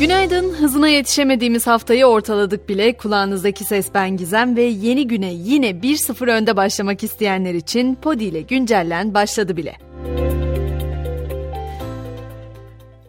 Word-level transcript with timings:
Günaydın, 0.00 0.50
hızına 0.50 0.88
yetişemediğimiz 0.88 1.66
haftayı 1.66 2.06
ortaladık 2.06 2.68
bile. 2.68 2.96
Kulağınızdaki 2.96 3.64
ses 3.64 3.86
ben 3.94 4.16
Gizem 4.16 4.56
ve 4.56 4.62
yeni 4.62 5.08
güne 5.08 5.32
yine 5.32 5.70
1-0 5.70 6.30
önde 6.30 6.56
başlamak 6.56 7.04
isteyenler 7.04 7.54
için 7.54 7.94
Podi 7.94 8.24
ile 8.24 8.40
güncellen 8.40 9.14
başladı 9.14 9.56
bile. 9.56 9.76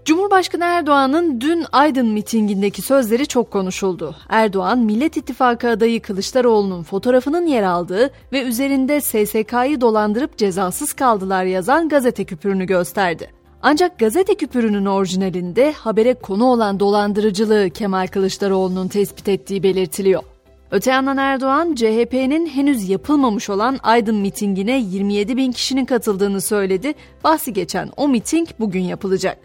Cumhurbaşkanı 0.05 0.63
Erdoğan'ın 0.63 1.41
dün 1.41 1.65
Aydın 1.71 2.07
mitingindeki 2.07 2.81
sözleri 2.81 3.27
çok 3.27 3.51
konuşuldu. 3.51 4.15
Erdoğan, 4.29 4.79
Millet 4.79 5.17
İttifakı 5.17 5.69
adayı 5.69 6.01
Kılıçdaroğlu'nun 6.01 6.83
fotoğrafının 6.83 7.45
yer 7.45 7.63
aldığı 7.63 8.11
ve 8.31 8.41
üzerinde 8.41 9.01
SSK'yı 9.01 9.81
dolandırıp 9.81 10.37
cezasız 10.37 10.93
kaldılar 10.93 11.43
yazan 11.43 11.89
gazete 11.89 12.25
küpürünü 12.25 12.65
gösterdi. 12.65 13.44
Ancak 13.67 13.99
gazete 13.99 14.35
küpürünün 14.35 14.85
orijinalinde 14.85 15.71
habere 15.71 16.13
konu 16.13 16.45
olan 16.45 16.79
dolandırıcılığı 16.79 17.69
Kemal 17.69 18.07
Kılıçdaroğlu'nun 18.07 18.87
tespit 18.87 19.29
ettiği 19.29 19.63
belirtiliyor. 19.63 20.23
Öte 20.71 20.91
yandan 20.91 21.17
Erdoğan, 21.17 21.75
CHP'nin 21.75 22.47
henüz 22.47 22.89
yapılmamış 22.89 23.49
olan 23.49 23.79
Aydın 23.83 24.15
mitingine 24.15 24.79
27 24.79 25.37
bin 25.37 25.51
kişinin 25.51 25.85
katıldığını 25.85 26.41
söyledi. 26.41 26.93
Bahsi 27.23 27.53
geçen 27.53 27.91
o 27.97 28.07
miting 28.07 28.47
bugün 28.59 28.81
yapılacak. 28.81 29.37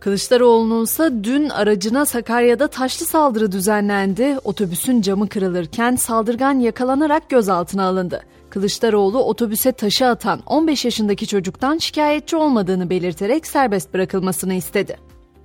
Kılıçdaroğlu'nun 0.00 0.84
ise 0.84 1.12
dün 1.24 1.48
aracına 1.48 2.06
Sakarya'da 2.06 2.68
taşlı 2.68 3.06
saldırı 3.06 3.52
düzenlendi. 3.52 4.36
Otobüsün 4.44 5.00
camı 5.02 5.28
kırılırken 5.28 5.96
saldırgan 5.96 6.58
yakalanarak 6.58 7.30
gözaltına 7.30 7.84
alındı. 7.84 8.22
Kılıçdaroğlu 8.54 9.24
otobüse 9.24 9.72
taşı 9.72 10.06
atan 10.06 10.40
15 10.46 10.84
yaşındaki 10.84 11.26
çocuktan 11.26 11.78
şikayetçi 11.78 12.36
olmadığını 12.36 12.90
belirterek 12.90 13.46
serbest 13.46 13.94
bırakılmasını 13.94 14.54
istedi. 14.54 14.96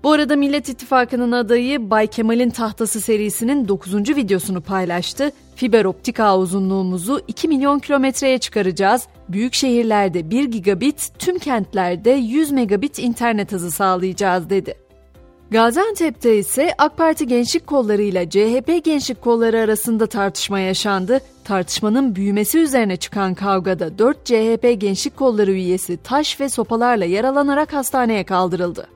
Bu 0.04 0.12
arada 0.12 0.36
Millet 0.36 0.70
İttifakı'nın 0.70 1.32
adayı 1.32 1.90
Bay 1.90 2.08
Kemal'in 2.08 2.50
Tahtası 2.50 3.02
serisinin 3.02 3.68
9. 3.68 3.96
videosunu 3.96 4.62
paylaştı. 4.62 5.32
Fiber 5.56 5.86
optik 5.86 6.20
ağ 6.20 6.38
uzunluğumuzu 6.38 7.22
2 7.28 7.48
milyon 7.48 7.80
kilometreye 7.80 8.38
çıkaracağız. 8.38 9.08
Büyük 9.30 9.54
şehirlerde 9.54 10.32
1 10.32 10.44
gigabit, 10.44 11.12
tüm 11.20 11.40
kentlerde 11.40 12.12
100 12.12 12.52
megabit 12.52 13.00
internet 13.00 13.52
hızı 13.52 13.72
sağlayacağız 13.72 14.50
dedi. 14.50 14.89
Gaziantep'te 15.52 16.38
ise 16.38 16.74
AK 16.78 16.98
Parti 16.98 17.28
gençlik 17.28 17.68
kolları 17.68 18.02
ile 18.02 18.30
CHP 18.30 18.86
gençlik 18.86 19.22
kolları 19.22 19.60
arasında 19.60 20.08
tartışma 20.08 20.60
yaşandı. 20.60 21.22
Tartışmanın 21.44 22.16
büyümesi 22.16 22.60
üzerine 22.60 22.98
çıkan 22.98 23.34
kavgada 23.34 23.98
4 23.98 24.26
CHP 24.26 24.82
gençlik 24.82 25.18
kolları 25.18 25.52
üyesi 25.52 25.98
taş 25.98 26.40
ve 26.40 26.50
sopalarla 26.50 27.06
yaralanarak 27.06 27.74
hastaneye 27.74 28.24
kaldırıldı. 28.24 28.88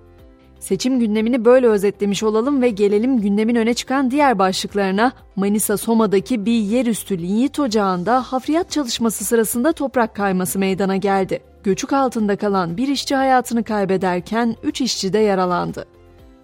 Seçim 0.60 1.00
gündemini 1.00 1.46
böyle 1.46 1.68
özetlemiş 1.68 2.24
olalım 2.24 2.62
ve 2.62 2.70
gelelim 2.70 3.22
gündemin 3.22 3.56
öne 3.56 3.74
çıkan 3.74 4.12
diğer 4.12 4.40
başlıklarına. 4.40 5.12
Manisa 5.36 5.78
Soma'daki 5.78 6.46
bir 6.46 6.60
yerüstü 6.60 7.18
linyit 7.18 7.60
ocağında 7.60 8.22
hafriyat 8.22 8.72
çalışması 8.72 9.26
sırasında 9.26 9.72
toprak 9.72 10.16
kayması 10.16 10.60
meydana 10.60 10.98
geldi. 10.98 11.40
Göçük 11.64 11.94
altında 11.94 12.36
kalan 12.36 12.78
bir 12.78 12.88
işçi 12.88 13.16
hayatını 13.16 13.64
kaybederken 13.64 14.56
3 14.64 14.82
işçi 14.82 15.14
de 15.14 15.20
yaralandı. 15.20 15.86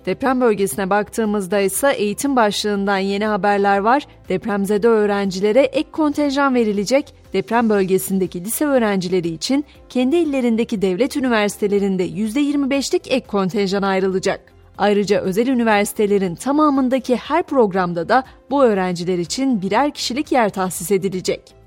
Deprem 0.05 0.41
bölgesine 0.41 0.89
baktığımızda 0.89 1.59
ise 1.59 1.91
eğitim 1.91 2.35
başlığından 2.35 2.97
yeni 2.97 3.25
haberler 3.25 3.77
var. 3.77 4.07
Depremzede 4.29 4.87
öğrencilere 4.87 5.61
ek 5.61 5.91
kontenjan 5.91 6.55
verilecek. 6.55 7.13
Deprem 7.33 7.69
bölgesindeki 7.69 8.45
lise 8.45 8.65
öğrencileri 8.65 9.27
için 9.27 9.65
kendi 9.89 10.15
illerindeki 10.15 10.81
devlet 10.81 11.17
üniversitelerinde 11.17 12.07
%25'lik 12.07 13.11
ek 13.11 13.27
kontenjan 13.27 13.81
ayrılacak. 13.81 14.41
Ayrıca 14.77 15.21
özel 15.21 15.47
üniversitelerin 15.47 16.35
tamamındaki 16.35 17.15
her 17.15 17.43
programda 17.43 18.09
da 18.09 18.23
bu 18.49 18.63
öğrenciler 18.63 19.17
için 19.17 19.61
birer 19.61 19.93
kişilik 19.93 20.31
yer 20.31 20.49
tahsis 20.49 20.91
edilecek. 20.91 21.58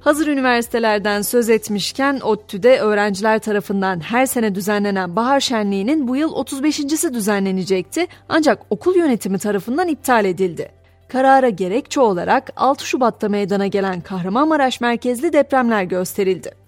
Hazır 0.00 0.26
üniversitelerden 0.26 1.22
söz 1.22 1.50
etmişken 1.50 2.20
ODTÜ'de 2.22 2.78
öğrenciler 2.78 3.38
tarafından 3.38 4.00
her 4.00 4.26
sene 4.26 4.54
düzenlenen 4.54 5.16
bahar 5.16 5.40
şenliğinin 5.40 6.08
bu 6.08 6.16
yıl 6.16 6.32
35.si 6.32 7.14
düzenlenecekti 7.14 8.06
ancak 8.28 8.62
okul 8.70 8.96
yönetimi 8.96 9.38
tarafından 9.38 9.88
iptal 9.88 10.24
edildi. 10.24 10.70
Karara 11.08 11.48
gerekçe 11.48 12.00
olarak 12.00 12.52
6 12.56 12.86
Şubat'ta 12.86 13.28
meydana 13.28 13.66
gelen 13.66 14.00
Kahramanmaraş 14.00 14.80
merkezli 14.80 15.32
depremler 15.32 15.82
gösterildi. 15.82 16.67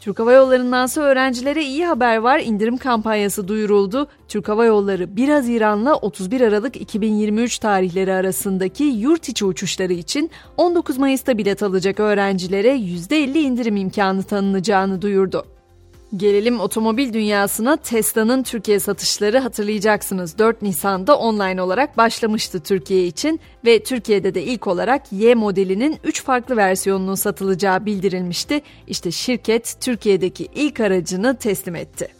Türk 0.00 0.18
Hava 0.18 0.32
Yolları'ndansa 0.32 1.00
öğrencilere 1.00 1.64
iyi 1.64 1.86
haber 1.86 2.16
var. 2.16 2.38
İndirim 2.38 2.76
kampanyası 2.76 3.48
duyuruldu. 3.48 4.08
Türk 4.28 4.48
Hava 4.48 4.64
Yolları 4.64 5.16
1 5.16 5.28
Haziran'la 5.28 5.94
31 5.94 6.40
Aralık 6.40 6.76
2023 6.76 7.58
tarihleri 7.58 8.12
arasındaki 8.12 8.84
yurt 8.84 9.28
içi 9.28 9.44
uçuşları 9.44 9.92
için 9.92 10.30
19 10.56 10.98
Mayıs'ta 10.98 11.38
bilet 11.38 11.62
alacak 11.62 12.00
öğrencilere 12.00 12.76
%50 12.76 13.38
indirim 13.38 13.76
imkanı 13.76 14.22
tanınacağını 14.22 15.02
duyurdu. 15.02 15.57
Gelelim 16.16 16.60
otomobil 16.60 17.12
dünyasına 17.12 17.76
Tesla'nın 17.76 18.42
Türkiye 18.42 18.80
satışları 18.80 19.38
hatırlayacaksınız 19.38 20.38
4 20.38 20.62
Nisan'da 20.62 21.18
online 21.18 21.62
olarak 21.62 21.96
başlamıştı 21.96 22.60
Türkiye 22.60 23.06
için 23.06 23.40
ve 23.64 23.82
Türkiye'de 23.82 24.34
de 24.34 24.42
ilk 24.42 24.66
olarak 24.66 25.12
Y 25.12 25.34
modelinin 25.34 25.96
3 26.04 26.22
farklı 26.24 26.56
versiyonunun 26.56 27.14
satılacağı 27.14 27.86
bildirilmişti. 27.86 28.60
İşte 28.86 29.10
şirket 29.10 29.76
Türkiye'deki 29.80 30.48
ilk 30.54 30.80
aracını 30.80 31.36
teslim 31.36 31.74
etti. 31.74 32.17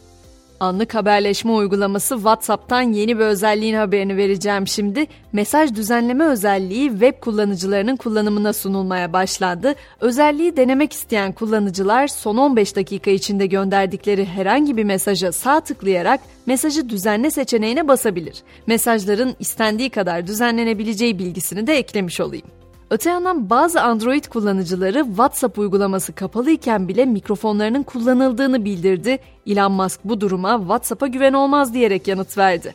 Anlık 0.61 0.95
haberleşme 0.95 1.53
uygulaması 1.53 2.15
WhatsApp'tan 2.15 2.83
yeni 2.83 3.19
bir 3.19 3.25
özelliğin 3.25 3.75
haberini 3.75 4.17
vereceğim 4.17 4.67
şimdi. 4.67 5.07
Mesaj 5.33 5.75
düzenleme 5.75 6.25
özelliği 6.25 6.91
web 6.91 7.21
kullanıcılarının 7.21 7.97
kullanımına 7.97 8.53
sunulmaya 8.53 9.13
başlandı. 9.13 9.75
Özelliği 10.01 10.57
denemek 10.57 10.93
isteyen 10.93 11.33
kullanıcılar 11.33 12.09
son 12.09 12.37
15 12.37 12.77
dakika 12.77 13.11
içinde 13.11 13.47
gönderdikleri 13.47 14.25
herhangi 14.25 14.77
bir 14.77 14.85
mesaja 14.85 15.33
sağ 15.33 15.61
tıklayarak 15.61 16.21
mesajı 16.47 16.89
düzenle 16.89 17.31
seçeneğine 17.31 17.89
basabilir. 17.89 18.43
Mesajların 18.67 19.35
istendiği 19.39 19.91
kadar 19.91 20.27
düzenlenebileceği 20.27 21.19
bilgisini 21.19 21.67
de 21.67 21.79
eklemiş 21.79 22.21
olayım. 22.21 22.58
Öte 22.91 23.11
yandan 23.11 23.51
bazı 23.51 23.81
Android 23.83 24.25
kullanıcıları 24.25 25.05
WhatsApp 25.05 25.59
uygulaması 25.59 26.13
kapalı 26.13 26.51
iken 26.51 26.89
bile 26.89 27.05
mikrofonlarının 27.05 27.83
kullanıldığını 27.83 28.65
bildirdi. 28.65 29.19
Elon 29.47 29.73
Musk 29.73 30.01
bu 30.05 30.21
duruma 30.21 30.59
WhatsApp'a 30.59 31.07
güven 31.07 31.33
olmaz 31.33 31.75
diyerek 31.75 32.09
yanıt 32.09 32.39
verdi. 32.39 32.75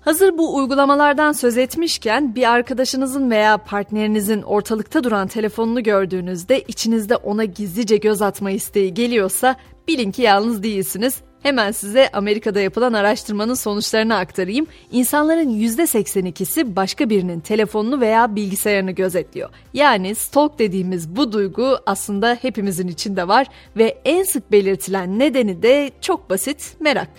Hazır 0.00 0.38
bu 0.38 0.56
uygulamalardan 0.56 1.32
söz 1.32 1.58
etmişken 1.58 2.34
bir 2.34 2.50
arkadaşınızın 2.50 3.30
veya 3.30 3.58
partnerinizin 3.58 4.42
ortalıkta 4.42 5.04
duran 5.04 5.28
telefonunu 5.28 5.82
gördüğünüzde 5.82 6.60
içinizde 6.60 7.16
ona 7.16 7.44
gizlice 7.44 7.96
göz 7.96 8.22
atma 8.22 8.50
isteği 8.50 8.94
geliyorsa 8.94 9.56
bilin 9.88 10.10
ki 10.10 10.22
yalnız 10.22 10.62
değilsiniz. 10.62 11.14
Hemen 11.42 11.72
size 11.72 12.08
Amerika'da 12.12 12.60
yapılan 12.60 12.92
araştırmanın 12.92 13.54
sonuçlarını 13.54 14.16
aktarayım. 14.16 14.66
İnsanların 14.92 15.50
%82'si 15.50 16.76
başka 16.76 17.10
birinin 17.10 17.40
telefonunu 17.40 18.00
veya 18.00 18.36
bilgisayarını 18.36 18.90
gözetliyor. 18.90 19.50
Yani 19.74 20.14
stalk 20.14 20.58
dediğimiz 20.58 21.16
bu 21.16 21.32
duygu 21.32 21.78
aslında 21.86 22.38
hepimizin 22.42 22.88
içinde 22.88 23.28
var 23.28 23.46
ve 23.76 23.98
en 24.04 24.22
sık 24.22 24.52
belirtilen 24.52 25.18
nedeni 25.18 25.62
de 25.62 25.90
çok 26.00 26.30
basit 26.30 26.76
merak. 26.80 27.10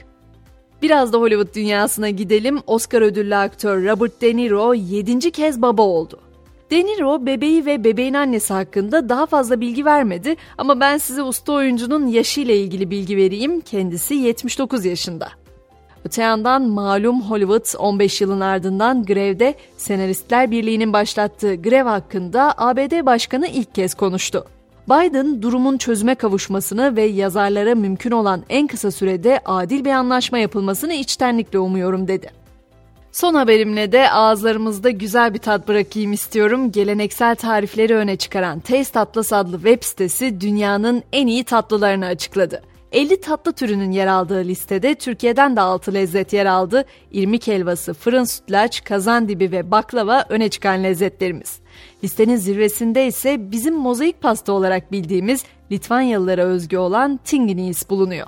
Biraz 0.82 1.14
da 1.14 1.18
Hollywood 1.18 1.56
dünyasına 1.56 2.10
gidelim. 2.10 2.60
Oscar 2.68 3.02
ödüllü 3.02 3.36
aktör 3.36 3.86
Robert 3.86 4.22
De 4.22 4.36
Niro 4.36 4.74
7. 4.74 5.32
kez 5.32 5.62
baba 5.62 5.82
oldu. 5.82 6.20
De 6.74 6.86
Niro 6.86 7.26
bebeği 7.26 7.66
ve 7.66 7.84
bebeğin 7.84 8.14
annesi 8.14 8.54
hakkında 8.54 9.10
daha 9.10 9.26
fazla 9.26 9.62
bilgi 9.62 9.86
vermedi 9.86 10.36
ama 10.58 10.80
ben 10.80 10.98
size 10.98 11.24
usta 11.24 11.54
oyuncunun 11.54 12.08
yaşıyla 12.08 12.54
ilgili 12.54 12.92
bilgi 12.92 13.18
vereyim. 13.18 13.62
Kendisi 13.62 14.14
79 14.14 14.86
yaşında. 14.86 15.30
Öte 16.06 16.22
yandan 16.22 16.62
malum 16.62 17.22
Hollywood 17.22 17.80
15 17.80 18.22
yılın 18.22 18.40
ardından 18.40 19.06
grevde 19.06 19.56
Senaristler 19.78 20.52
Birliği'nin 20.52 20.94
başlattığı 20.94 21.56
grev 21.56 21.86
hakkında 21.86 22.54
ABD 22.58 23.06
Başkanı 23.06 23.48
ilk 23.48 23.76
kez 23.76 23.94
konuştu. 23.94 24.46
Biden 24.90 25.42
durumun 25.42 25.78
çözüme 25.78 26.16
kavuşmasını 26.16 26.96
ve 26.96 27.04
yazarlara 27.04 27.76
mümkün 27.76 28.12
olan 28.12 28.44
en 28.50 28.68
kısa 28.68 28.92
sürede 28.92 29.40
adil 29.46 29.86
bir 29.86 29.92
anlaşma 29.92 30.38
yapılmasını 30.38 30.94
içtenlikle 30.94 31.60
umuyorum 31.60 32.08
dedi. 32.08 32.43
Son 33.14 33.34
haberimle 33.34 33.92
de 33.92 34.12
ağızlarımızda 34.12 34.90
güzel 34.90 35.34
bir 35.34 35.40
tat 35.40 35.68
bırakayım 35.68 36.14
istiyorum. 36.14 36.72
Geleneksel 36.72 37.36
tarifleri 37.36 37.96
öne 37.96 38.16
çıkaran 38.16 38.60
Taste 38.60 39.00
Atlas 39.00 39.34
adlı 39.34 39.56
web 39.56 39.84
sitesi 39.84 40.42
dünyanın 40.42 41.04
en 41.12 41.28
iyi 41.28 41.44
tatlılarını 41.44 42.06
açıkladı. 42.06 42.62
50 42.92 43.22
tatlı 43.22 43.54
türünün 43.54 43.92
yer 43.92 44.08
aldığı 44.08 44.44
listede 44.44 44.96
Türkiye'den 44.96 45.56
de 45.56 45.62
6 45.62 45.94
lezzet 45.94 46.34
yer 46.34 46.46
aldı. 46.46 46.86
İrmik 47.12 47.48
helvası, 47.48 47.94
fırın 47.94 48.24
sütlaç, 48.24 48.84
kazandibi 48.84 49.52
ve 49.52 49.72
baklava 49.72 50.26
öne 50.30 50.50
çıkan 50.50 50.84
lezzetlerimiz. 50.84 51.60
Listenin 52.04 52.36
zirvesinde 52.36 53.08
ise 53.08 53.52
bizim 53.52 53.76
mozaik 53.76 54.22
pasta 54.22 54.54
olarak 54.54 54.92
bildiğimiz 54.92 55.44
Litvanyalılara 55.72 56.44
özgü 56.44 56.78
olan 56.78 57.20
tinginis 57.26 57.90
bulunuyor. 57.90 58.28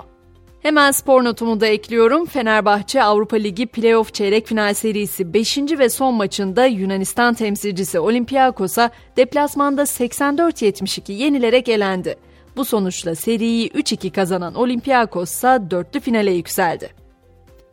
Hemen 0.62 0.90
spor 0.90 1.24
notumu 1.24 1.60
da 1.60 1.66
ekliyorum. 1.66 2.26
Fenerbahçe 2.26 3.02
Avrupa 3.02 3.36
Ligi 3.36 3.66
playoff 3.66 4.14
çeyrek 4.14 4.46
final 4.46 4.74
serisi 4.74 5.34
5. 5.34 5.58
ve 5.58 5.88
son 5.88 6.14
maçında 6.14 6.66
Yunanistan 6.66 7.34
temsilcisi 7.34 8.00
Olympiakos'a 8.00 8.90
deplasmanda 9.16 9.82
84-72 9.82 11.12
yenilerek 11.12 11.68
elendi. 11.68 12.16
Bu 12.56 12.64
sonuçla 12.64 13.14
seriyi 13.14 13.68
3-2 13.70 14.10
kazanan 14.10 14.54
Olympiakos 14.54 15.30
ise 15.32 15.58
dörtlü 15.70 16.00
finale 16.00 16.30
yükseldi. 16.30 16.90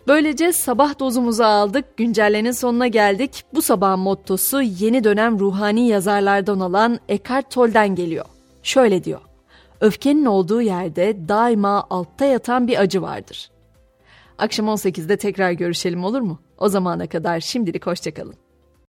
Böylece 0.07 0.53
sabah 0.53 0.99
dozumuzu 0.99 1.43
aldık, 1.43 1.97
güncellenin 1.97 2.51
sonuna 2.51 2.87
geldik. 2.87 3.43
Bu 3.53 3.61
sabahın 3.61 3.99
mottosu 3.99 4.61
yeni 4.61 5.03
dönem 5.03 5.39
ruhani 5.39 5.87
yazarlardan 5.87 6.59
olan 6.59 6.99
Eckhart 7.09 7.51
Tolle'den 7.51 7.95
geliyor. 7.95 8.25
Şöyle 8.63 9.03
diyor. 9.03 9.21
Öfkenin 9.83 10.25
olduğu 10.25 10.61
yerde 10.61 11.27
daima 11.29 11.87
altta 11.89 12.25
yatan 12.25 12.67
bir 12.67 12.81
acı 12.81 13.01
vardır. 13.01 13.51
Akşam 14.37 14.65
18'de 14.67 15.17
tekrar 15.17 15.51
görüşelim 15.51 16.03
olur 16.03 16.21
mu? 16.21 16.39
O 16.57 16.69
zamana 16.69 17.07
kadar 17.07 17.39
şimdilik 17.39 17.87
hoşçakalın. 17.87 18.42